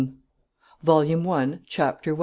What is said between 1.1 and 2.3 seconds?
I. CHAPTER I.